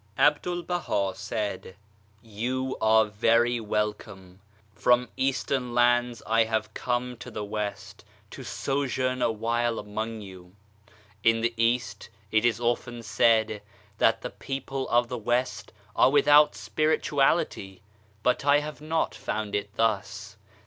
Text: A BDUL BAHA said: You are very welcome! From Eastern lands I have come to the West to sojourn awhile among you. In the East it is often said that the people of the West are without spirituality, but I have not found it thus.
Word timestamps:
A 0.17 0.31
BDUL 0.31 0.65
BAHA 0.65 1.13
said: 1.13 1.75
You 2.23 2.75
are 2.81 3.05
very 3.05 3.59
welcome! 3.59 4.39
From 4.73 5.09
Eastern 5.15 5.75
lands 5.75 6.23
I 6.25 6.45
have 6.45 6.73
come 6.73 7.15
to 7.17 7.29
the 7.29 7.43
West 7.45 8.03
to 8.31 8.43
sojourn 8.43 9.21
awhile 9.21 9.77
among 9.77 10.21
you. 10.21 10.55
In 11.23 11.41
the 11.41 11.53
East 11.55 12.09
it 12.31 12.45
is 12.45 12.59
often 12.59 13.03
said 13.03 13.61
that 13.99 14.23
the 14.23 14.31
people 14.31 14.89
of 14.89 15.07
the 15.07 15.19
West 15.19 15.71
are 15.95 16.09
without 16.09 16.55
spirituality, 16.55 17.83
but 18.23 18.43
I 18.43 18.57
have 18.57 18.81
not 18.81 19.13
found 19.13 19.53
it 19.53 19.71
thus. 19.75 20.35